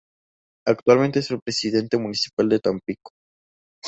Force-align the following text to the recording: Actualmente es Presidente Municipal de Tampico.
Actualmente 0.65 1.19
es 1.19 1.29
Presidente 1.45 1.95
Municipal 1.95 2.49
de 2.49 2.57
Tampico. 2.59 3.11